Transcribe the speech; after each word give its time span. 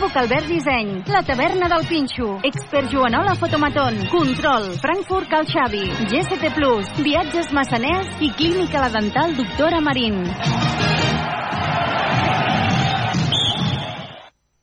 Equívoc 0.00 0.16
Albert 0.16 0.46
Disseny, 0.46 1.02
La 1.08 1.22
Taverna 1.22 1.68
del 1.68 1.86
Pinxo, 1.86 2.38
Expert 2.42 2.88
Joanola 2.88 3.34
Fotomaton, 3.34 4.06
Control, 4.08 4.72
Frankfurt 4.80 5.28
Cal 5.28 5.44
Xavi, 5.44 5.82
GST 6.08 6.54
Plus, 6.54 6.88
Viatges 7.04 7.52
Massaners 7.52 8.08
i 8.24 8.30
Clínica 8.32 8.80
La 8.80 8.88
Dental 8.88 9.36
Doctora 9.36 9.82
Marín. 9.82 10.24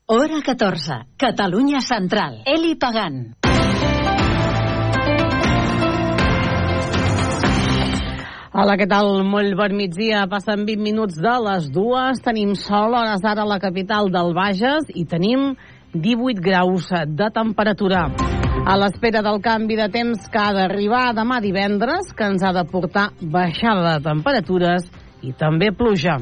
Hora 0.10 0.42
14. 0.42 1.05
Catalunya 1.15 1.82
Central. 1.82 2.42
Eli 2.44 2.74
Pagant. 2.76 3.37
Hola, 8.58 8.74
què 8.74 8.88
tal? 8.89 9.20
Molt 9.21 9.54
bon 9.54 9.76
migdia. 9.78 10.23
Passen 10.26 10.64
20 10.66 10.82
minuts 10.82 11.20
de 11.21 11.34
les 11.46 11.68
dues. 11.70 12.18
Tenim 12.26 12.55
sol, 12.58 12.96
hores 12.98 13.22
ara 13.22 13.44
a 13.44 13.50
la 13.52 13.60
capital 13.62 14.10
del 14.10 14.34
Bages 14.34 14.90
i 14.98 15.04
tenim 15.05 15.52
18 15.94 16.41
graus 16.41 16.90
de 16.90 17.30
temperatura. 17.36 18.08
A 18.66 18.80
l'espera 18.81 19.22
del 19.22 19.38
canvi 19.45 19.78
de 19.78 19.88
temps 19.94 20.26
que 20.34 20.41
ha 20.41 20.58
d'arribar 20.58 21.12
demà 21.14 21.38
divendres, 21.45 22.09
que 22.17 22.34
ens 22.34 22.41
ha 22.41 22.55
de 22.58 22.66
portar 22.73 23.12
baixada 23.22 23.91
de 23.91 24.09
temperatures 24.09 24.89
i 25.22 25.38
també 25.38 25.70
pluja. 25.70 26.17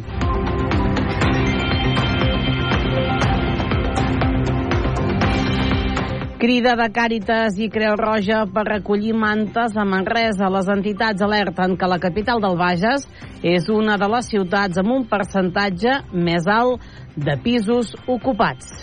Crida 6.45 6.75
de 6.77 6.85
Càritas 6.93 7.55
i 7.57 7.71
Creu 7.73 7.95
Roja 7.97 8.43
per 8.53 8.67
recollir 8.67 9.15
mantes 9.17 9.73
a 9.73 9.85
Manresa. 9.89 10.45
Les 10.53 10.69
entitats 10.69 11.25
alerten 11.25 11.73
que 11.73 11.89
la 11.89 11.97
capital 12.03 12.43
del 12.43 12.59
Bages 12.59 13.07
és 13.41 13.65
una 13.73 13.97
de 13.97 14.13
les 14.13 14.29
ciutats 14.29 14.77
amb 14.77 14.93
un 14.99 15.07
percentatge 15.09 16.03
més 16.13 16.45
alt 16.45 16.85
de 17.17 17.39
pisos 17.41 17.95
ocupats. 18.05 18.75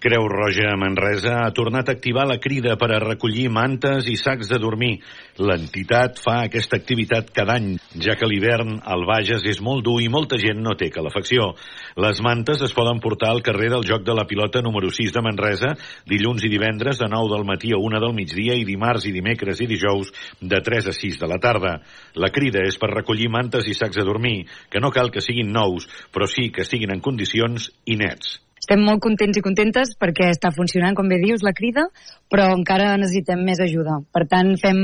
Creu 0.00 0.24
Roja 0.32 0.70
Manresa 0.80 1.42
ha 1.44 1.50
tornat 1.52 1.90
a 1.90 1.92
activar 1.92 2.22
la 2.24 2.38
crida 2.40 2.72
per 2.80 2.86
a 2.94 3.00
recollir 3.02 3.50
mantes 3.52 4.06
i 4.08 4.14
sacs 4.16 4.48
de 4.48 4.56
dormir. 4.56 4.94
L'entitat 5.36 6.16
fa 6.24 6.38
aquesta 6.46 6.78
activitat 6.80 7.28
cada 7.36 7.58
any, 7.60 7.74
ja 8.00 8.16
que 8.16 8.30
l'hivern 8.30 8.78
al 8.80 9.04
Bages 9.04 9.44
és 9.52 9.60
molt 9.60 9.84
dur 9.84 9.98
i 10.00 10.08
molta 10.08 10.38
gent 10.40 10.64
no 10.64 10.72
té 10.72 10.88
calefacció. 10.94 11.50
Les 12.00 12.24
mantes 12.24 12.64
es 12.64 12.72
poden 12.72 13.04
portar 13.04 13.28
al 13.34 13.44
carrer 13.44 13.68
del 13.74 13.84
Joc 13.84 14.08
de 14.08 14.16
la 14.16 14.24
Pilota 14.24 14.64
número 14.64 14.88
6 14.88 15.12
de 15.12 15.26
Manresa 15.28 15.76
dilluns 16.08 16.48
i 16.48 16.54
divendres 16.56 17.04
de 17.04 17.12
9 17.12 17.34
del 17.36 17.48
matí 17.52 17.76
a 17.76 17.84
1 17.84 18.00
del 18.00 18.16
migdia 18.16 18.56
i 18.56 18.64
dimarts 18.64 19.04
i 19.04 19.12
dimecres 19.12 19.60
i 19.60 19.68
dijous 19.68 20.16
de 20.40 20.64
3 20.64 20.94
a 20.94 20.96
6 20.96 21.20
de 21.20 21.28
la 21.28 21.42
tarda. 21.44 21.76
La 22.16 22.32
crida 22.32 22.64
és 22.64 22.80
per 22.80 22.94
recollir 22.96 23.28
mantes 23.28 23.68
i 23.68 23.76
sacs 23.76 24.00
de 24.00 24.08
dormir, 24.08 24.46
que 24.72 24.80
no 24.80 24.96
cal 24.96 25.12
que 25.12 25.20
siguin 25.20 25.52
nous, 25.52 25.84
però 26.08 26.24
sí 26.24 26.48
que 26.48 26.64
siguin 26.64 26.96
en 26.96 27.04
condicions 27.04 27.68
i 27.84 28.00
nets. 28.00 28.38
Estem 28.60 28.82
molt 28.84 29.00
contents 29.00 29.38
i 29.38 29.40
contentes 29.40 29.94
perquè 29.96 30.26
està 30.34 30.50
funcionant, 30.52 30.92
com 30.94 31.08
bé 31.08 31.16
dius, 31.22 31.40
la 31.40 31.54
crida, 31.56 31.86
però 32.30 32.50
encara 32.52 32.92
necessitem 33.00 33.40
més 33.42 33.58
ajuda. 33.64 33.96
Per 34.12 34.26
tant, 34.28 34.52
fem, 34.60 34.80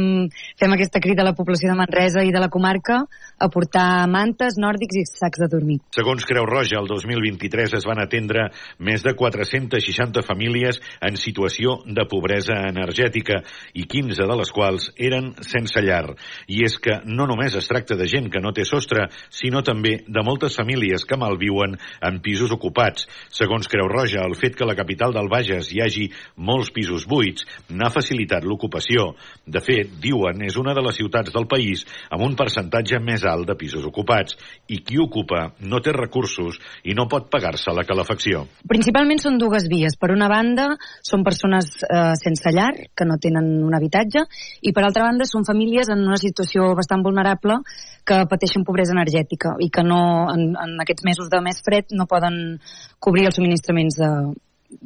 fem 0.59 0.73
aquesta 0.75 1.03
crida 1.05 1.21
a 1.23 1.27
la 1.29 1.35
població 1.37 1.69
de 1.71 1.77
Manresa 1.77 2.25
i 2.25 2.33
de 2.33 2.41
la 2.41 2.49
comarca 2.51 3.03
a 3.05 3.49
portar 3.53 4.09
mantes, 4.09 4.57
nòrdics 4.57 4.97
i 4.97 5.05
sacs 5.07 5.43
de 5.45 5.49
dormir. 5.53 5.77
Segons 5.95 6.25
Creu 6.25 6.49
Roja, 6.49 6.81
el 6.81 6.89
2023 6.89 7.77
es 7.77 7.85
van 7.87 8.01
atendre 8.01 8.47
més 8.81 9.05
de 9.05 9.13
460 9.13 10.25
famílies 10.25 10.81
en 11.05 11.21
situació 11.21 11.77
de 11.85 12.07
pobresa 12.09 12.57
energètica 12.71 13.43
i 13.77 13.85
15 13.85 14.25
de 14.25 14.39
les 14.41 14.55
quals 14.57 14.89
eren 14.97 15.35
sense 15.45 15.85
llar. 15.85 16.15
I 16.49 16.65
és 16.65 16.79
que 16.81 17.03
no 17.05 17.29
només 17.29 17.55
es 17.61 17.69
tracta 17.69 18.01
de 18.01 18.09
gent 18.09 18.33
que 18.33 18.41
no 18.41 18.55
té 18.57 18.65
sostre, 18.65 19.11
sinó 19.29 19.61
també 19.61 19.99
de 20.09 20.25
moltes 20.25 20.57
famílies 20.57 21.05
que 21.05 21.21
malviuen 21.21 21.77
en 21.77 22.21
pisos 22.25 22.57
ocupats. 22.57 23.05
Segons 23.29 23.66
Creu 23.71 23.89
Roja, 23.91 24.25
el 24.27 24.37
fet 24.39 24.57
que 24.57 24.67
la 24.69 24.77
capital 24.79 25.15
del 25.15 25.29
Bages 25.33 25.71
hi 25.73 25.81
hagi 25.85 26.07
molts 26.37 26.71
pisos 26.75 27.07
buits 27.09 27.47
n'ha 27.71 27.91
facilitat 27.93 28.45
l'ocupació. 28.45 29.13
De 29.47 29.63
fet, 29.65 29.93
diuen, 30.03 30.43
és 30.47 30.59
una 30.61 30.75
de 30.77 30.85
les 30.85 30.99
ciutats 30.99 31.33
del 31.35 31.49
país 31.51 31.85
amb 32.11 32.25
un 32.27 32.37
percentatge 32.39 33.01
més 33.03 33.25
alt 33.27 33.47
de 33.49 33.57
pisos 33.59 33.87
ocupats 33.87 34.37
i 34.69 34.81
qui 34.87 35.01
ocupa 35.03 35.51
no 35.67 35.81
té 35.81 35.95
recursos 35.97 36.61
i 36.85 36.95
no 36.95 37.09
pot 37.11 37.31
pagar-se 37.33 37.75
la 37.75 37.87
calefacció. 37.89 38.45
Principalment 38.69 39.23
són 39.23 39.41
dues 39.41 39.69
vies. 39.73 39.99
Per 40.01 40.13
una 40.15 40.31
banda, 40.33 40.69
són 41.05 41.25
persones 41.27 41.73
eh, 41.83 42.15
sense 42.21 42.53
llar, 42.55 42.73
que 42.97 43.09
no 43.09 43.19
tenen 43.23 43.51
un 43.67 43.77
habitatge, 43.77 44.27
i 44.63 44.73
per 44.73 44.87
altra 44.87 45.07
banda 45.09 45.27
són 45.29 45.47
famílies 45.49 45.91
en 45.93 46.05
una 46.07 46.21
situació 46.21 46.73
bastant 46.79 47.05
vulnerable 47.07 47.61
que 48.07 48.23
pateixen 48.31 48.65
pobresa 48.65 48.95
energètica 48.95 49.57
i 49.63 49.69
que 49.73 49.83
no, 49.83 50.01
en, 50.31 50.53
en 50.55 50.77
aquests 50.83 51.05
mesos 51.07 51.31
de 51.33 51.41
més 51.43 51.59
fred 51.67 51.91
no 51.99 52.07
poden 52.07 52.61
cobrir 53.03 53.27
els 53.29 53.41
subministraments 53.57 53.97
de, 53.97 54.13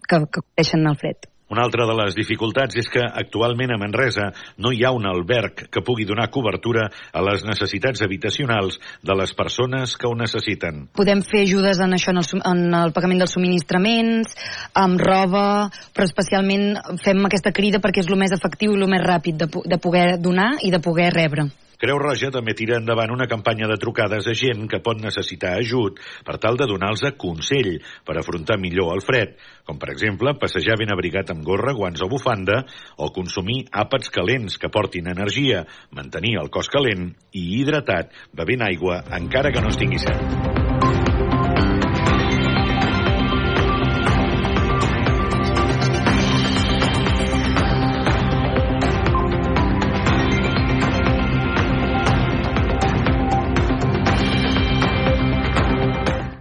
que, 0.06 0.24
que 0.30 0.42
pateixen 0.42 0.86
el 0.86 0.96
fred. 0.96 1.30
Una 1.50 1.64
altra 1.66 1.82
de 1.82 1.94
les 1.98 2.14
dificultats 2.14 2.76
és 2.78 2.86
que 2.86 3.02
actualment 3.02 3.72
a 3.74 3.78
Manresa 3.80 4.28
no 4.62 4.70
hi 4.70 4.84
ha 4.86 4.92
un 4.94 5.08
alberg 5.10 5.64
que 5.66 5.82
pugui 5.82 6.04
donar 6.06 6.28
cobertura 6.30 6.84
a 6.86 7.22
les 7.26 7.42
necessitats 7.42 8.04
habitacionals 8.06 8.78
de 9.02 9.16
les 9.18 9.34
persones 9.34 9.96
que 9.98 10.06
ho 10.06 10.14
necessiten. 10.14 10.84
Podem 10.94 11.24
fer 11.26 11.42
ajudes 11.42 11.80
en 11.82 11.96
això, 11.96 12.14
en 12.14 12.22
el, 12.22 12.44
en 12.52 12.76
el 12.84 12.94
pagament 12.94 13.24
dels 13.24 13.34
subministraments, 13.34 14.36
amb 14.78 15.02
roba, 15.02 15.48
però 15.90 16.06
especialment 16.06 17.00
fem 17.02 17.26
aquesta 17.26 17.50
crida 17.50 17.82
perquè 17.82 18.04
és 18.04 18.12
el 18.12 18.20
més 18.22 18.36
efectiu 18.36 18.76
i 18.76 18.78
el 18.78 18.86
més 18.94 19.02
ràpid 19.02 19.42
de, 19.42 19.50
de 19.74 19.80
poder 19.82 20.20
donar 20.22 20.52
i 20.62 20.70
de 20.70 20.78
poder 20.78 21.10
rebre. 21.18 21.48
Creu 21.80 21.96
Roja 21.96 22.28
també 22.28 22.52
tira 22.52 22.76
endavant 22.76 23.08
una 23.14 23.26
campanya 23.28 23.64
de 23.70 23.78
trucades 23.80 24.26
a 24.28 24.34
gent 24.36 24.66
que 24.68 24.82
pot 24.84 25.00
necessitar 25.00 25.54
ajut 25.56 25.96
per 26.26 26.36
tal 26.42 26.58
de 26.60 26.66
donar-los 26.68 27.16
consell 27.16 27.78
per 28.04 28.18
afrontar 28.20 28.58
millor 28.60 28.92
el 28.92 29.00
fred, 29.00 29.32
com 29.64 29.80
per 29.80 29.88
exemple 29.94 30.36
passejar 30.42 30.76
ben 30.76 30.92
abrigat 30.92 31.32
amb 31.32 31.44
gorra, 31.46 31.72
guants 31.72 32.04
o 32.04 32.10
bufanda, 32.12 32.66
o 33.00 33.08
consumir 33.16 33.62
àpats 33.72 34.12
calents 34.12 34.60
que 34.60 34.68
portin 34.68 35.08
energia, 35.08 35.64
mantenir 35.96 36.36
el 36.42 36.52
cos 36.52 36.68
calent 36.68 37.14
i 37.32 37.46
hidratat 37.60 38.12
bevent 38.36 38.66
aigua 38.68 39.00
encara 39.16 39.54
que 39.54 39.64
no 39.64 39.72
estigui 39.72 40.04
set. 40.04 40.69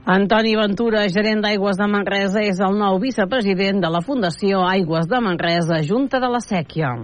Antoni 0.10 0.56
Ventura, 0.58 1.04
gerent 1.14 1.44
d'Aigües 1.44 1.78
de 1.78 1.86
Manresa, 1.86 2.42
és 2.42 2.58
el 2.66 2.80
nou 2.80 2.96
vicepresident 2.98 3.78
de 3.84 3.92
la 3.94 4.00
Fundació 4.02 4.64
Aigües 4.66 5.06
de 5.06 5.20
Manresa, 5.22 5.84
Junta 5.86 6.18
de 6.24 6.30
la 6.34 6.40
Sèquia. 6.42 6.96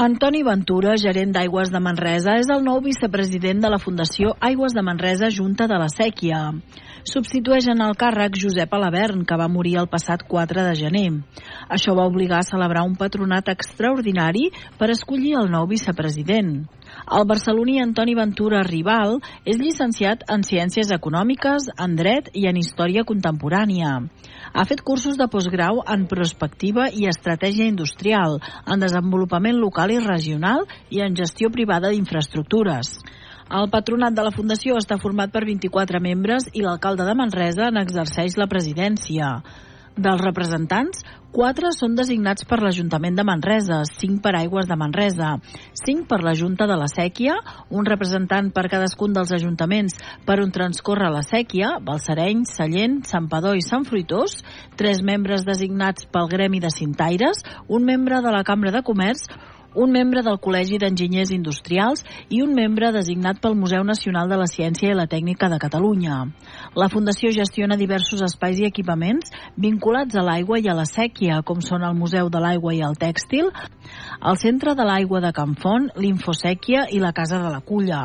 Antoni 0.00 0.40
Ventura, 0.46 0.94
gerent 1.02 1.34
d'Aigües 1.36 1.68
de 1.68 1.82
Manresa, 1.84 2.38
és 2.40 2.48
el 2.48 2.64
nou 2.64 2.80
vicepresident 2.80 3.60
de 3.60 3.68
la 3.68 3.76
Fundació 3.82 4.32
Aigües 4.40 4.72
de 4.72 4.86
Manresa 4.86 5.28
Junta 5.28 5.66
de 5.68 5.82
la 5.82 5.90
Sèquia. 5.92 6.40
Substitueix 7.08 7.64
en 7.72 7.80
el 7.80 7.94
càrrec 7.96 8.36
Josep 8.36 8.74
Alavern, 8.76 9.22
que 9.24 9.36
va 9.40 9.48
morir 9.48 9.78
el 9.80 9.88
passat 9.88 10.20
4 10.28 10.64
de 10.66 10.74
gener. 10.76 11.08
Això 11.72 11.94
va 11.96 12.04
obligar 12.10 12.40
a 12.42 12.46
celebrar 12.46 12.82
un 12.84 12.96
patronat 13.00 13.48
extraordinari 13.48 14.50
per 14.76 14.90
escollir 14.92 15.38
el 15.40 15.48
nou 15.52 15.64
vicepresident. 15.70 16.66
El 17.16 17.24
barceloní 17.30 17.78
Antoni 17.80 18.16
Ventura 18.18 18.60
Rival 18.66 19.16
és 19.48 19.56
llicenciat 19.56 20.26
en 20.28 20.44
Ciències 20.44 20.90
Econòmiques, 20.92 21.70
en 21.78 21.96
Dret 21.96 22.28
i 22.34 22.44
en 22.50 22.58
Història 22.60 23.06
Contemporània. 23.08 23.94
Ha 24.52 24.66
fet 24.68 24.82
cursos 24.84 25.16
de 25.16 25.28
postgrau 25.30 25.80
en 25.86 26.04
Prospectiva 26.10 26.90
i 26.92 27.08
Estratègia 27.08 27.70
Industrial, 27.70 28.36
en 28.66 28.84
Desenvolupament 28.84 29.56
Local 29.56 29.94
i 29.94 30.02
Regional 30.04 30.66
i 30.90 31.00
en 31.06 31.16
Gestió 31.16 31.48
Privada 31.54 31.94
d'Infraestructures. 31.94 32.98
El 33.50 33.66
patronat 33.66 34.14
de 34.14 34.22
la 34.22 34.30
Fundació 34.30 34.76
està 34.78 34.94
format 35.02 35.32
per 35.34 35.40
24 35.42 35.98
membres 35.98 36.44
i 36.54 36.60
l'alcalde 36.62 37.02
de 37.08 37.16
Manresa 37.18 37.72
n'exerceix 37.74 38.36
la 38.38 38.46
presidència. 38.46 39.30
Dels 39.98 40.22
representants, 40.22 41.02
quatre 41.34 41.72
són 41.74 41.96
designats 41.98 42.46
per 42.46 42.60
l'Ajuntament 42.62 43.18
de 43.18 43.24
Manresa, 43.26 43.80
cinc 43.90 44.22
per 44.22 44.36
Aigües 44.38 44.70
de 44.70 44.78
Manresa, 44.78 45.32
cinc 45.82 46.06
per 46.06 46.20
la 46.22 46.36
Junta 46.38 46.70
de 46.70 46.78
la 46.78 46.86
Sèquia, 46.86 47.34
un 47.74 47.90
representant 47.90 48.52
per 48.54 48.68
cadascun 48.70 49.18
dels 49.18 49.34
ajuntaments 49.34 49.98
per 50.30 50.38
on 50.44 50.54
transcorre 50.54 51.10
la 51.10 51.26
sèquia, 51.26 51.74
Balsareny, 51.82 52.46
Sallent, 52.46 53.00
Sant 53.10 53.26
Padó 53.34 53.56
i 53.58 53.66
Sant 53.66 53.82
Fruitós, 53.90 54.44
tres 54.78 55.02
membres 55.02 55.42
designats 55.42 56.06
pel 56.06 56.30
Gremi 56.30 56.62
de 56.62 56.70
Cintaires, 56.70 57.42
un 57.66 57.82
membre 57.82 58.22
de 58.22 58.30
la 58.30 58.46
Cambra 58.46 58.70
de 58.70 58.86
Comerç, 58.86 59.26
un 59.74 59.92
membre 59.92 60.22
del 60.26 60.38
Col·legi 60.42 60.78
d'Enginyers 60.80 61.30
Industrials 61.34 62.02
i 62.28 62.40
un 62.42 62.54
membre 62.56 62.90
designat 62.94 63.40
pel 63.42 63.54
Museu 63.58 63.84
Nacional 63.86 64.28
de 64.30 64.38
la 64.40 64.48
Ciència 64.50 64.90
i 64.90 64.96
la 64.96 65.06
Tècnica 65.10 65.48
de 65.50 65.60
Catalunya. 65.62 66.24
La 66.74 66.88
Fundació 66.90 67.30
gestiona 67.34 67.78
diversos 67.78 68.22
espais 68.26 68.58
i 68.58 68.66
equipaments 68.66 69.30
vinculats 69.56 70.16
a 70.16 70.24
l'aigua 70.26 70.58
i 70.58 70.68
a 70.68 70.76
la 70.76 70.86
sèquia, 70.88 71.42
com 71.46 71.62
són 71.62 71.86
el 71.86 71.94
Museu 71.94 72.30
de 72.30 72.42
l'Aigua 72.42 72.74
i 72.74 72.82
el 72.86 72.98
Tèxtil, 72.98 73.50
el 74.20 74.38
Centre 74.40 74.74
de 74.74 74.86
l'Aigua 74.86 75.22
de 75.22 75.32
Can 75.36 75.54
Font, 75.60 75.90
l'Infosèquia 75.96 76.86
i 76.90 77.00
la 77.02 77.14
Casa 77.16 77.40
de 77.42 77.50
la 77.52 77.62
Culla. 77.64 78.02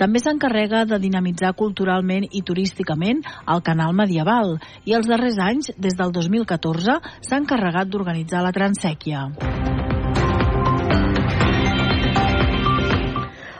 També 0.00 0.22
s'encarrega 0.22 0.84
de 0.90 0.98
dinamitzar 0.98 1.54
culturalment 1.58 2.26
i 2.30 2.42
turísticament 2.42 3.22
el 3.46 3.62
canal 3.62 3.94
medieval 3.94 4.56
i 4.84 4.96
els 4.98 5.08
darrers 5.10 5.38
anys, 5.38 5.72
des 5.78 5.96
del 5.98 6.12
2014, 6.12 6.98
s'ha 7.22 7.42
encarregat 7.42 7.90
d'organitzar 7.90 8.42
la 8.44 8.54
Transèquia. 8.54 9.53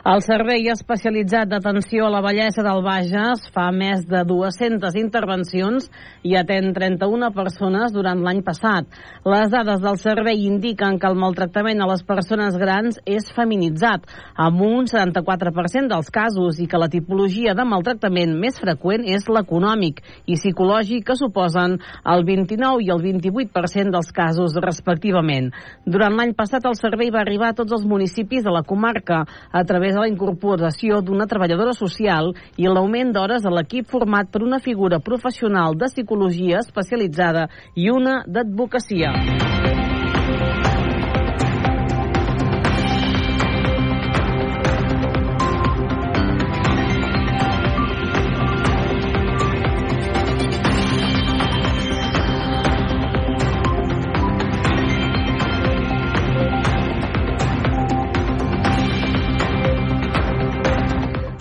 El 0.05 0.21
Servei 0.21 0.67
Especialitzat 0.69 1.49
d'Atenció 1.49 2.05
a 2.05 2.11
la 2.13 2.19
Bellesa 2.21 2.61
del 2.61 2.83
Bages 2.85 3.47
fa 3.55 3.71
més 3.73 4.03
de 4.05 4.19
200 4.29 4.99
intervencions 5.01 5.87
i 6.29 6.35
atén 6.37 6.75
31 6.77 7.31
persones 7.33 7.95
durant 7.95 8.21
l'any 8.21 8.43
passat. 8.45 8.85
Les 9.25 9.49
dades 9.49 9.81
del 9.81 9.97
servei 10.03 10.43
indiquen 10.45 10.99
que 11.01 11.09
el 11.09 11.17
maltractament 11.17 11.81
a 11.81 11.87
les 11.89 12.05
persones 12.05 12.59
grans 12.61 12.99
és 13.09 13.31
feminitzat, 13.33 14.05
amb 14.37 14.61
un 14.67 14.91
74% 14.93 15.89
dels 15.95 16.13
casos, 16.13 16.61
i 16.61 16.69
que 16.69 16.83
la 16.83 16.91
tipologia 16.93 17.57
de 17.57 17.65
maltractament 17.65 18.37
més 18.37 18.61
freqüent 18.61 19.09
és 19.09 19.25
l'econòmic 19.33 20.05
i 20.27 20.37
psicològic, 20.37 21.07
que 21.09 21.17
suposen 21.17 21.79
el 22.05 22.27
29 22.29 22.85
i 22.85 22.93
el 22.93 23.01
28% 23.09 23.97
dels 23.97 24.13
casos, 24.13 24.61
respectivament. 24.69 25.49
Durant 25.89 26.21
l'any 26.21 26.37
passat, 26.37 26.69
el 26.69 26.77
servei 26.77 27.09
va 27.09 27.25
arribar 27.25 27.55
a 27.55 27.59
tots 27.63 27.73
els 27.81 27.89
municipis 27.89 28.45
de 28.45 28.53
la 28.53 28.67
comarca 28.69 29.25
a 29.49 29.65
través 29.65 29.94
de 29.95 30.03
la 30.03 30.11
incorporació 30.11 31.01
d'una 31.01 31.29
treballadora 31.31 31.73
social 31.79 32.33
i 32.61 32.69
l'augment 32.69 33.15
d'hores 33.15 33.47
a 33.47 33.55
l'equip 33.55 33.89
format 33.91 34.31
per 34.31 34.43
una 34.43 34.61
figura 34.61 35.01
professional 35.01 35.79
de 35.79 35.91
psicologia 35.93 36.63
especialitzada 36.65 37.49
i 37.75 37.91
una 37.91 38.23
d'advocacia. 38.27 39.54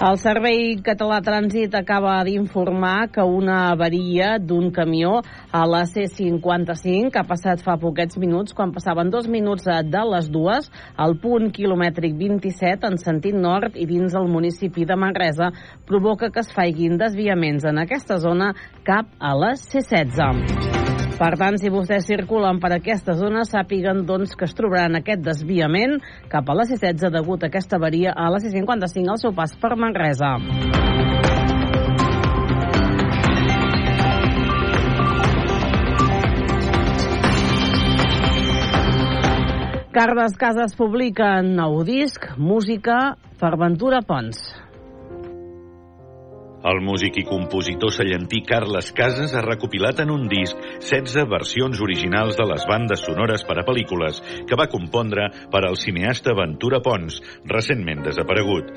El 0.04 0.18
Servei 0.20 0.74
Català 0.84 1.22
Trànsit 1.24 1.78
acaba 1.80 2.18
d'informar 2.28 3.06
que 3.16 3.24
una 3.24 3.70
avaria 3.72 4.34
d'un 4.36 4.66
camió 4.76 5.22
a 5.48 5.62
la 5.64 5.86
C55 5.88 7.22
ha 7.22 7.24
passat 7.30 7.64
fa 7.64 7.78
poquets 7.80 8.20
minuts, 8.20 8.52
quan 8.52 8.74
passaven 8.76 9.14
dos 9.14 9.30
minuts 9.32 9.64
de 9.64 10.04
les 10.12 10.28
dues, 10.28 10.68
al 10.98 11.16
punt 11.24 11.54
quilomètric 11.56 12.18
27 12.20 12.92
en 12.92 13.00
sentit 13.00 13.38
nord 13.48 13.80
i 13.80 13.88
dins 13.88 14.12
el 14.20 14.28
municipi 14.28 14.84
de 14.84 14.98
Manresa, 15.00 15.54
provoca 15.88 16.34
que 16.36 16.44
es 16.44 16.52
faiguin 16.52 17.00
desviaments 17.00 17.64
en 17.64 17.80
aquesta 17.80 18.20
zona 18.20 18.52
cap 18.84 19.08
a 19.24 19.32
la 19.40 19.54
C16. 19.56 20.93
Per 21.13 21.30
tant, 21.38 21.56
si 21.62 21.69
vostès 21.69 22.07
circulen 22.10 22.57
per 22.60 22.71
aquesta 22.74 23.13
zona, 23.13 23.44
sàpiguen 23.45 24.01
doncs, 24.10 24.33
que 24.38 24.48
es 24.50 24.56
trobaran 24.57 24.98
aquest 24.98 25.21
desviament 25.21 26.00
cap 26.31 26.50
a 26.50 26.56
la 26.57 26.65
C16 26.65 27.13
degut 27.13 27.44
a 27.45 27.51
aquesta 27.51 27.77
avaria 27.77 28.15
a 28.18 28.31
la 28.33 28.42
C55 28.42 29.13
al 29.13 29.21
seu 29.21 29.36
pas 29.38 29.54
per 29.62 29.75
Manresa. 29.77 30.33
Carles 39.94 40.33
Casas 40.42 40.74
publica 40.74 41.36
nou 41.45 41.83
disc, 41.86 42.25
música 42.42 43.13
per 43.38 43.54
Ventura 43.62 44.01
Pons. 44.01 44.42
El 46.63 46.80
músic 46.80 47.18
i 47.19 47.24
compositor 47.27 47.92
sallentí 47.92 48.39
Carles 48.48 48.94
Casas 48.95 49.33
ha 49.36 49.42
recopilat 49.44 49.98
en 50.00 50.13
un 50.13 50.30
disc 50.31 50.56
16 50.80 51.25
versions 51.27 51.81
originals 51.83 52.38
de 52.39 52.45
les 52.48 52.63
bandes 52.69 53.04
sonores 53.04 53.44
per 53.44 53.57
a 53.60 53.65
pel·lícules 53.68 54.21
que 54.48 54.56
va 54.56 54.69
compondre 54.71 55.25
per 55.51 55.65
al 55.68 55.75
cineasta 55.81 56.31
Ventura 56.39 56.80
Pons, 56.86 57.19
recentment 57.51 58.06
desaparegut. 58.07 58.71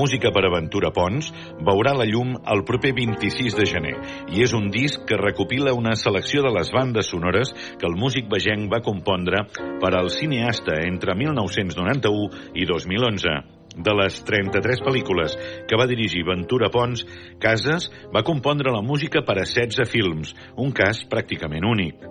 Música 0.00 0.32
per 0.32 0.46
a 0.48 0.52
Ventura 0.56 0.88
Pons 0.96 1.28
veurà 1.68 1.92
la 1.98 2.08
llum 2.08 2.32
el 2.54 2.64
proper 2.64 2.94
26 2.96 3.60
de 3.60 3.68
gener 3.74 3.94
i 4.32 4.40
és 4.48 4.56
un 4.56 4.72
disc 4.72 5.04
que 5.04 5.20
recopila 5.20 5.76
una 5.76 5.98
selecció 6.00 6.46
de 6.48 6.54
les 6.56 6.72
bandes 6.72 7.12
sonores 7.12 7.52
que 7.76 7.88
el 7.92 8.00
músic 8.00 8.32
vegenc 8.32 8.72
va 8.72 8.80
compondre 8.80 9.44
per 9.84 9.92
al 9.92 10.08
cineasta 10.16 10.80
entre 10.88 11.12
1991 11.12 12.52
i 12.56 12.68
2011. 12.72 13.57
De 13.78 13.94
les 13.94 14.20
33 14.26 14.82
pel·lícules 14.82 15.36
que 15.70 15.78
va 15.78 15.86
dirigir 15.86 16.26
Ventura 16.26 16.70
Pons, 16.74 17.04
Casas 17.38 17.88
va 18.14 18.24
compondre 18.26 18.74
la 18.74 18.82
música 18.82 19.22
per 19.22 19.38
a 19.38 19.46
16 19.46 19.92
films, 19.92 20.34
un 20.58 20.74
cas 20.74 21.04
pràcticament 21.06 21.66
únic. 21.68 22.02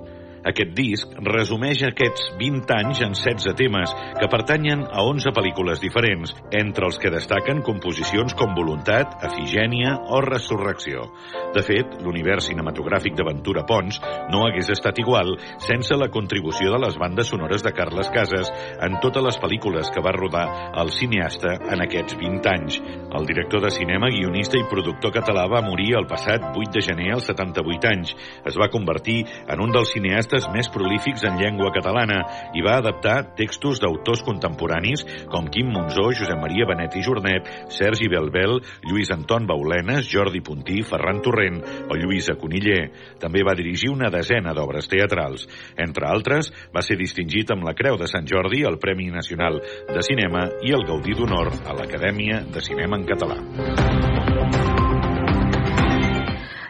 Aquest 0.45 0.73
disc 0.77 1.13
resumeix 1.25 1.81
aquests 1.87 2.29
20 2.39 2.73
anys 2.77 3.01
en 3.05 3.15
16 3.17 3.55
temes 3.57 3.93
que 4.19 4.29
pertanyen 4.31 4.83
a 4.85 5.03
11 5.07 5.33
pel·lícules 5.35 5.81
diferents, 5.81 6.33
entre 6.55 6.87
els 6.87 6.99
que 7.01 7.11
destaquen 7.13 7.63
composicions 7.65 8.35
com 8.37 8.53
Voluntat, 8.57 9.17
Efigènia 9.27 9.95
o 10.13 10.21
Resurrecció. 10.21 11.07
De 11.55 11.63
fet, 11.65 11.97
l'univers 12.05 12.47
cinematogràfic 12.51 13.17
de 13.17 13.25
Ventura 13.27 13.65
Pons 13.67 13.99
no 14.31 14.45
hagués 14.45 14.69
estat 14.73 14.99
igual 15.01 15.33
sense 15.63 15.97
la 15.97 16.09
contribució 16.13 16.71
de 16.73 16.81
les 16.85 16.97
bandes 17.01 17.31
sonores 17.33 17.65
de 17.65 17.73
Carles 17.75 18.11
Casas 18.13 18.51
en 18.83 18.99
totes 19.03 19.25
les 19.25 19.39
pel·lícules 19.41 19.91
que 19.93 20.03
va 20.03 20.15
rodar 20.15 20.45
el 20.77 20.91
cineasta 20.93 21.57
en 21.73 21.81
aquests 21.83 22.17
20 22.19 22.53
anys. 22.53 22.79
El 23.17 23.25
director 23.25 23.63
de 23.63 23.71
cinema, 23.73 24.11
guionista 24.13 24.59
i 24.59 24.67
productor 24.69 25.13
català 25.15 25.47
va 25.49 25.63
morir 25.65 25.95
el 25.97 26.07
passat 26.09 26.51
8 26.53 26.71
de 26.77 26.83
gener 26.85 27.11
als 27.15 27.27
78 27.31 27.89
anys. 27.89 28.13
Es 28.45 28.57
va 28.59 28.69
convertir 28.71 29.23
en 29.47 29.63
un 29.63 29.73
dels 29.73 29.91
cineastes 29.95 30.36
artistes 30.37 30.53
més 30.53 30.69
prolífics 30.69 31.23
en 31.25 31.37
llengua 31.39 31.71
catalana 31.73 32.21
i 32.55 32.61
va 32.61 32.77
adaptar 32.77 33.33
textos 33.37 33.79
d'autors 33.81 34.21
contemporanis 34.25 35.03
com 35.31 35.47
Quim 35.49 35.71
Monzó, 35.73 36.11
Josep 36.13 36.37
Maria 36.39 36.67
Benet 36.69 36.95
i 36.95 37.03
Jornet, 37.03 37.47
Sergi 37.73 38.09
Belbel, 38.11 38.59
Lluís 38.85 39.11
Anton 39.11 39.47
Baulenes, 39.47 40.07
Jordi 40.11 40.41
Puntí, 40.41 40.83
Ferran 40.83 41.21
Torrent 41.25 41.61
o 41.89 41.97
Lluïsa 41.97 42.37
Coniller. 42.37 42.91
També 43.19 43.43
va 43.45 43.57
dirigir 43.57 43.91
una 43.93 44.11
desena 44.13 44.53
d'obres 44.53 44.89
teatrals. 44.91 45.47
Entre 45.77 46.07
altres, 46.07 46.51
va 46.73 46.85
ser 46.85 46.99
distingit 46.99 47.51
amb 47.51 47.65
la 47.67 47.75
Creu 47.77 47.97
de 47.97 48.09
Sant 48.09 48.27
Jordi, 48.29 48.63
el 48.67 48.79
Premi 48.81 49.09
Nacional 49.13 49.61
de 49.89 50.05
Cinema 50.05 50.47
i 50.61 50.73
el 50.75 50.85
Gaudí 50.87 51.17
d'Honor 51.17 51.53
a 51.65 51.77
l'Acadèmia 51.77 52.43
de 52.45 52.63
Cinema 52.63 53.01
en 53.01 53.07
Català. 53.09 54.66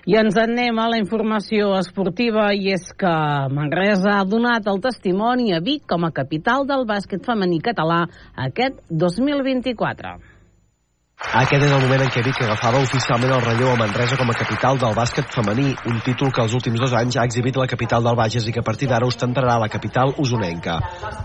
I 0.08 0.14
ens 0.16 0.38
anem 0.40 0.78
a 0.80 0.86
la 0.88 0.98
informació 1.02 1.74
esportiva 1.76 2.46
i 2.56 2.70
és 2.72 2.86
que 3.02 3.12
Manresa 3.52 4.14
ha 4.16 4.28
donat 4.34 4.70
el 4.72 4.80
testimoni 4.86 5.52
a 5.52 5.60
Vic 5.66 5.84
com 5.92 6.08
a 6.08 6.14
capital 6.16 6.64
del 6.70 6.86
bàsquet 6.88 7.28
femení 7.28 7.60
català 7.66 8.06
aquest 8.48 8.80
2024. 9.04 10.16
Aquest 11.18 11.64
és 11.66 11.72
el 11.74 11.82
moment 11.82 12.04
en 12.06 12.10
què 12.14 12.22
Vic 12.22 12.38
agafava 12.46 12.78
oficialment 12.86 13.32
el 13.34 13.42
relleu 13.42 13.72
a 13.72 13.78
Manresa 13.80 14.16
com 14.20 14.30
a 14.30 14.36
capital 14.38 14.78
del 14.78 14.94
bàsquet 14.94 15.32
femení, 15.34 15.72
un 15.90 15.96
títol 16.06 16.30
que 16.30 16.44
els 16.44 16.54
últims 16.54 16.78
dos 16.78 16.92
anys 16.94 17.16
ha 17.18 17.24
exhibit 17.26 17.56
la 17.58 17.66
capital 17.66 18.04
del 18.06 18.16
Bages 18.20 18.46
i 18.46 18.52
que 18.54 18.62
a 18.62 18.66
partir 18.66 18.86
d'ara 18.92 19.08
ostentarà 19.10 19.56
la 19.58 19.68
capital 19.68 20.14
usonenca. 20.22 20.76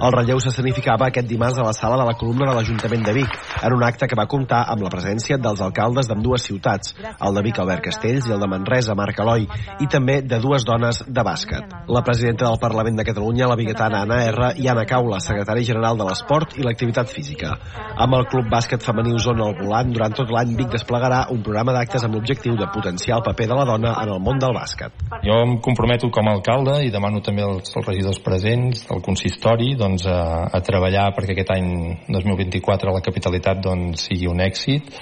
El 0.01 0.15
relleu 0.17 0.41
s'escenificava 0.41 1.11
aquest 1.11 1.29
dimarts 1.29 1.61
a 1.61 1.67
la 1.67 1.75
sala 1.77 1.99
de 2.01 2.07
la 2.09 2.15
columna 2.17 2.49
de 2.49 2.55
l'Ajuntament 2.57 3.05
de 3.05 3.13
Vic, 3.19 3.37
en 3.61 3.77
un 3.77 3.85
acte 3.85 4.09
que 4.09 4.17
va 4.17 4.27
comptar 4.27 4.63
amb 4.73 4.81
la 4.87 4.93
presència 4.95 5.37
dels 5.37 5.61
alcaldes 5.61 6.09
d'ambdues 6.09 6.49
ciutats, 6.49 6.97
el 7.13 7.37
de 7.37 7.45
Vic 7.45 7.61
Albert 7.61 7.85
Castells 7.91 8.31
i 8.31 8.33
el 8.33 8.41
de 8.41 8.49
Manresa 8.49 8.97
Marc 8.97 9.21
Eloi, 9.21 9.45
i 9.77 9.91
també 9.93 10.23
de 10.25 10.41
dues 10.41 10.65
dones 10.65 11.03
de 11.07 11.27
bàsquet. 11.29 11.77
La 11.93 12.01
presidenta 12.01 12.49
del 12.49 12.61
Parlament 12.65 12.97
de 12.97 13.05
Catalunya, 13.11 13.51
la 13.53 13.61
biguetana 13.61 14.07
Anna 14.07 14.23
R, 14.25 14.55
i 14.57 14.73
Anna 14.73 14.89
Caula, 14.89 15.21
secretari 15.21 15.69
general 15.69 16.01
de 16.01 16.09
l'Esport 16.09 16.57
i 16.57 16.65
l'Activitat 16.65 17.13
Física. 17.13 17.55
Amb 17.93 18.17
el 18.17 18.29
Club 18.33 18.49
Bàsquet 18.49 18.81
Femení 18.81 19.13
Osona 19.21 19.51
al 19.51 19.59
volant, 19.61 19.82
durant 19.91 20.15
tot 20.15 20.31
l'any 20.31 20.55
Vic 20.59 20.71
desplegarà 20.71 21.25
un 21.35 21.43
programa 21.43 21.75
d'actes 21.75 22.05
amb 22.07 22.15
l'objectiu 22.15 22.55
de 22.59 22.69
potenciar 22.73 23.19
el 23.19 23.25
paper 23.27 23.49
de 23.51 23.57
la 23.59 23.67
dona 23.67 23.95
en 24.03 24.13
el 24.15 24.21
món 24.23 24.39
del 24.39 24.55
bàsquet. 24.55 25.03
Jo 25.27 25.41
em 25.43 25.57
comprometo 25.65 26.11
com 26.15 26.29
a 26.29 26.37
alcalde 26.37 26.79
i 26.87 26.93
demano 26.95 27.23
també 27.25 27.43
als, 27.43 27.75
als 27.75 27.89
regidors 27.89 28.21
presents 28.23 28.87
del 28.89 29.03
consistori 29.03 29.75
doncs, 29.81 30.07
a, 30.07 30.47
a 30.47 30.63
treballar 30.63 31.11
perquè 31.17 31.35
aquest 31.35 31.51
any 31.57 31.73
2024 32.09 32.95
la 32.95 33.03
capitalitat 33.03 33.65
doncs, 33.65 34.07
sigui 34.07 34.31
un 34.31 34.45
èxit 34.45 34.95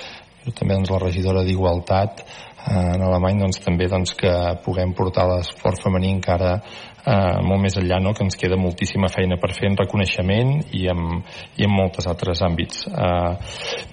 també 0.57 0.75
doncs, 0.75 0.91
la 0.91 1.01
regidora 1.03 1.43
d'Igualtat 1.45 2.23
eh, 2.23 2.95
en 2.95 3.03
alemany 3.05 3.43
doncs, 3.43 3.61
també 3.65 3.89
doncs, 3.93 4.15
que 4.19 4.33
puguem 4.65 4.95
portar 4.97 5.27
l'esport 5.29 5.83
femení 5.83 6.15
encara 6.17 6.57
eh, 7.05 7.39
molt 7.47 7.63
més 7.63 7.77
enllà, 7.81 8.01
no? 8.03 8.13
que 8.17 8.25
ens 8.27 8.37
queda 8.39 8.59
moltíssima 8.61 9.11
feina 9.13 9.39
per 9.41 9.53
fer 9.57 9.71
en 9.71 9.79
reconeixement 9.79 10.53
i 10.77 10.87
en, 10.93 11.21
i 11.59 11.67
en 11.67 11.75
moltes 11.75 12.09
altres 12.11 12.43
àmbits. 12.47 12.85
Eh, 12.91 13.33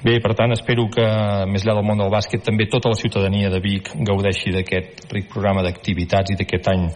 bé, 0.04 0.18
per 0.24 0.34
tant, 0.38 0.56
espero 0.56 0.88
que 0.94 1.08
més 1.52 1.64
enllà 1.66 1.78
del 1.80 1.88
món 1.88 2.04
del 2.04 2.14
bàsquet 2.14 2.46
també 2.46 2.70
tota 2.72 2.92
la 2.94 3.00
ciutadania 3.00 3.52
de 3.54 3.62
Vic 3.64 3.94
gaudeixi 4.08 4.54
d'aquest 4.56 5.08
ric 5.14 5.32
programa 5.34 5.66
d'activitats 5.66 6.34
i 6.34 6.40
d'aquest 6.40 6.72
any 6.74 6.88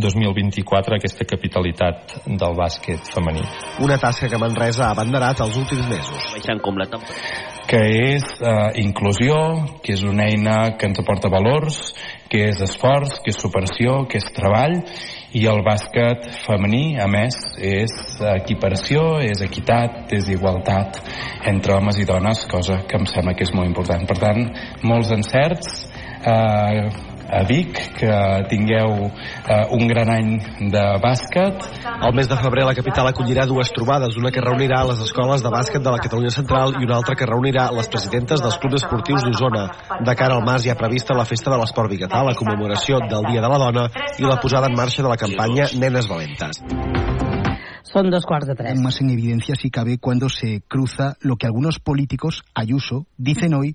2024 0.00 0.96
aquesta 0.96 1.26
capitalitat 1.26 2.20
del 2.26 2.56
bàsquet 2.58 3.10
femení. 3.14 3.42
Una 3.82 3.98
tasca 3.98 4.30
que 4.30 4.38
Manresa 4.38 4.86
ha 4.86 4.94
abanderat 4.94 5.42
els 5.46 5.56
últims 5.58 5.88
mesos. 5.90 6.34
com 6.62 6.78
la 6.78 6.86
que 7.68 7.80
és 8.14 8.24
eh, 8.40 8.80
inclusió, 8.82 9.36
que 9.84 9.94
és 9.96 10.04
una 10.06 10.28
eina 10.30 10.76
que 10.78 10.88
ens 10.88 11.00
aporta 11.02 11.30
valors, 11.32 11.78
que 12.30 12.44
és 12.48 12.60
esforç, 12.62 13.18
que 13.24 13.34
és 13.34 13.40
superació, 13.42 14.04
que 14.08 14.20
és 14.20 14.28
treball, 14.36 14.78
i 15.36 15.44
el 15.46 15.62
bàsquet 15.66 16.26
femení, 16.44 16.96
a 16.98 17.06
més, 17.10 17.36
és 17.58 17.92
equiparació, 18.32 19.20
és 19.22 19.42
equitat, 19.46 20.10
és 20.14 20.30
igualtat 20.32 20.98
entre 21.50 21.76
homes 21.76 22.00
i 22.02 22.06
dones, 22.08 22.46
cosa 22.50 22.80
que 22.86 22.98
em 22.98 23.06
sembla 23.10 23.36
que 23.38 23.46
és 23.46 23.54
molt 23.54 23.70
important. 23.70 24.06
Per 24.08 24.18
tant, 24.18 24.42
molts 24.86 25.12
encerts, 25.14 25.86
eh, 26.24 27.09
a 27.30 27.42
Vic, 27.46 27.78
que 27.96 28.12
tingueu 28.50 29.10
eh, 29.10 29.66
un 29.76 29.86
gran 29.88 30.10
any 30.10 30.32
de 30.72 30.84
bàsquet. 31.02 31.66
El 31.86 32.14
mes 32.16 32.28
de 32.30 32.38
febrer 32.40 32.66
la 32.66 32.74
capital 32.74 33.10
acollirà 33.10 33.46
dues 33.48 33.70
trobades, 33.76 34.18
una 34.20 34.32
que 34.34 34.42
reunirà 34.44 34.82
les 34.88 35.02
escoles 35.06 35.44
de 35.44 35.52
bàsquet 35.52 35.84
de 35.84 35.94
la 35.94 36.02
Catalunya 36.02 36.34
Central 36.34 36.74
i 36.80 36.84
una 36.88 36.98
altra 36.98 37.16
que 37.18 37.28
reunirà 37.28 37.70
les 37.76 37.88
presidentes 37.92 38.42
dels 38.42 38.58
clubs 38.58 38.82
esportius 38.82 39.24
d'Osona. 39.26 39.68
De 40.00 40.16
cara 40.18 40.36
al 40.38 40.44
març 40.46 40.66
hi 40.66 40.74
ha 40.74 40.78
prevista 40.80 41.16
la 41.16 41.28
festa 41.28 41.54
de 41.54 41.60
l'esport 41.62 41.92
biguetà, 41.92 42.24
la 42.26 42.36
commemoració 42.38 43.00
del 43.06 43.30
Dia 43.30 43.44
de 43.44 43.52
la 43.54 43.62
Dona 43.66 43.86
i 44.18 44.26
la 44.26 44.40
posada 44.42 44.70
en 44.70 44.76
marxa 44.76 45.02
de 45.02 45.14
la 45.14 45.20
campanya 45.20 45.70
Nenes 45.78 46.10
Valentes. 46.10 47.09
Son 47.92 48.08
dos 48.08 48.24
quarts 48.24 48.46
de 48.46 48.54
tres. 48.54 48.80
Más 48.80 49.00
en 49.00 49.10
evidencia 49.10 49.54
si 49.56 49.70
cabe 49.70 49.98
cuando 49.98 50.28
se 50.28 50.62
cruza 50.68 51.16
lo 51.20 51.36
que 51.36 51.46
algunos 51.46 51.80
políticos, 51.80 52.44
Ayuso, 52.54 53.06
dicen 53.16 53.52
hoy 53.54 53.74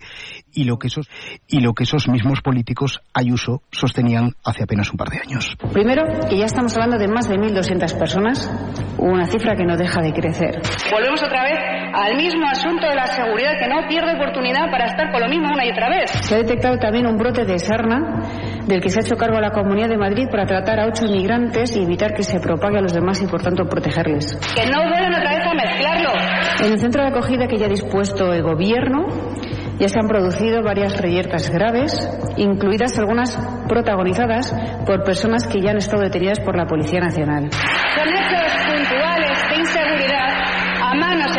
y 0.54 0.64
lo 0.64 0.78
que 0.78 0.88
esos, 0.88 1.10
y 1.48 1.60
lo 1.60 1.74
que 1.74 1.84
esos 1.84 2.08
mismos 2.08 2.42
políticos, 2.42 3.02
Ayuso, 3.14 3.62
sostenían 3.72 4.32
hace 4.46 4.64
apenas 4.64 4.90
un 4.92 4.98
par 4.98 5.10
de 5.10 5.20
años. 5.20 5.58
Primero, 5.74 6.04
que 6.30 6.38
ya 6.38 6.46
estamos 6.46 6.74
hablando 6.76 6.98
de 6.98 7.10
más 7.10 7.28
de 7.28 7.36
1.200 7.36 8.00
personas, 8.00 8.50
una 8.98 9.26
cifra 9.28 9.56
que 9.56 9.66
no 9.66 9.76
deja 9.76 10.02
de 10.02 10.14
crecer. 10.14 10.62
Volvemos 10.92 11.22
otra 11.22 11.44
vez 11.44 11.85
al 11.96 12.16
mismo 12.18 12.46
asunto 12.46 12.88
de 12.88 12.96
la 12.96 13.08
seguridad, 13.08 13.54
que 13.58 13.68
no 13.68 13.88
pierde 13.88 14.16
oportunidad 14.16 14.70
para 14.70 14.86
estar 14.86 15.12
con 15.12 15.22
lo 15.22 15.30
mismo 15.30 15.48
una 15.54 15.66
y 15.66 15.72
otra 15.72 15.90
vez. 15.90 16.12
Se 16.12 16.36
ha 16.36 16.38
detectado 16.40 16.78
también 16.78 17.08
un 17.08 17.16
brote 17.16 17.46
de 17.46 17.58
sarna, 17.58 18.22
del 18.68 18.82
que 18.82 18.90
se 18.90 19.00
ha 19.00 19.04
hecho 19.04 19.16
cargo 19.16 19.40
la 19.40 19.52
Comunidad 19.52 19.88
de 19.88 19.98
Madrid 19.98 20.26
para 20.30 20.46
tratar 20.46 20.80
a 20.80 20.88
ocho 20.88 21.06
inmigrantes 21.06 21.76
y 21.78 21.84
evitar 21.84 22.14
que 22.14 22.24
se 22.24 22.40
propague 22.40 22.80
a 22.80 22.82
los 22.82 22.94
demás 22.94 23.22
y, 23.22 23.28
por 23.28 23.42
tanto, 23.42 23.64
protegerles. 23.66 24.36
Que 24.56 24.66
no 24.70 24.82
vuelvan 24.90 25.14
otra 25.14 25.38
vez 25.38 25.46
a 25.48 25.54
mezclarlo. 25.54 26.10
En 26.66 26.72
el 26.74 26.80
centro 26.80 27.02
de 27.04 27.10
acogida 27.10 27.48
que 27.48 27.58
ya 27.58 27.68
ha 27.68 27.70
dispuesto 27.70 28.34
el 28.34 28.44
Gobierno, 28.44 29.08
ya 29.80 29.88
se 29.88 30.00
han 30.00 30.08
producido 30.08 30.64
varias 30.64 31.00
reyertas 31.00 31.50
graves, 31.50 31.98
incluidas 32.38 32.98
algunas 32.98 33.38
protagonizadas 33.68 34.54
por 34.86 35.04
personas 35.04 35.48
que 35.48 35.62
ya 35.62 35.72
han 35.72 35.78
estado 35.78 36.04
detenidas 36.04 36.40
por 36.40 36.58
la 36.58 36.66
Policía 36.66 37.00
Nacional. 37.00 37.50
Son 37.52 38.08
hechos 38.08 38.75